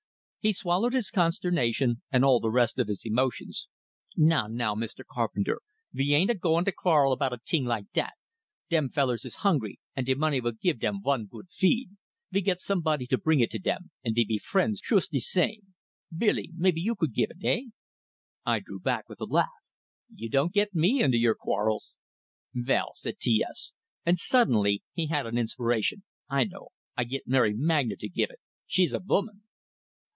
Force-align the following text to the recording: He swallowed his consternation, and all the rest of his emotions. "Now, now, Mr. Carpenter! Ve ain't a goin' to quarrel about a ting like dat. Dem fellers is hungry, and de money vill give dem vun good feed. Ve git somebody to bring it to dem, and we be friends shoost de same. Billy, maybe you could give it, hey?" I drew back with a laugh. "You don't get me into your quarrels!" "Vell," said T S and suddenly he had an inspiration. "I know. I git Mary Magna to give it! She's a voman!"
He 0.43 0.53
swallowed 0.53 0.93
his 0.93 1.11
consternation, 1.11 2.01
and 2.11 2.25
all 2.25 2.39
the 2.39 2.49
rest 2.49 2.79
of 2.79 2.87
his 2.87 3.05
emotions. 3.05 3.67
"Now, 4.17 4.47
now, 4.47 4.73
Mr. 4.73 5.05
Carpenter! 5.05 5.61
Ve 5.93 6.15
ain't 6.15 6.31
a 6.31 6.33
goin' 6.33 6.65
to 6.65 6.71
quarrel 6.71 7.13
about 7.13 7.31
a 7.31 7.37
ting 7.45 7.63
like 7.63 7.91
dat. 7.93 8.13
Dem 8.67 8.89
fellers 8.89 9.23
is 9.23 9.35
hungry, 9.45 9.79
and 9.95 10.03
de 10.07 10.15
money 10.15 10.39
vill 10.39 10.53
give 10.53 10.79
dem 10.79 10.99
vun 11.03 11.27
good 11.27 11.51
feed. 11.51 11.89
Ve 12.31 12.41
git 12.41 12.59
somebody 12.59 13.05
to 13.05 13.19
bring 13.19 13.39
it 13.39 13.51
to 13.51 13.59
dem, 13.59 13.91
and 14.03 14.15
we 14.17 14.25
be 14.25 14.39
friends 14.39 14.81
shoost 14.83 15.11
de 15.11 15.19
same. 15.19 15.75
Billy, 16.11 16.49
maybe 16.55 16.81
you 16.81 16.95
could 16.95 17.13
give 17.13 17.29
it, 17.29 17.37
hey?" 17.41 17.69
I 18.43 18.61
drew 18.61 18.79
back 18.79 19.07
with 19.07 19.21
a 19.21 19.25
laugh. 19.25 19.47
"You 20.11 20.27
don't 20.27 20.53
get 20.53 20.73
me 20.73 21.03
into 21.03 21.19
your 21.19 21.35
quarrels!" 21.35 21.93
"Vell," 22.55 22.93
said 22.95 23.19
T 23.19 23.45
S 23.47 23.73
and 24.07 24.17
suddenly 24.17 24.81
he 24.91 25.05
had 25.05 25.27
an 25.27 25.37
inspiration. 25.37 26.03
"I 26.27 26.45
know. 26.45 26.69
I 26.97 27.03
git 27.03 27.27
Mary 27.27 27.53
Magna 27.53 27.95
to 27.97 28.09
give 28.09 28.31
it! 28.31 28.39
She's 28.65 28.91
a 28.95 28.99
voman!" 28.99 29.43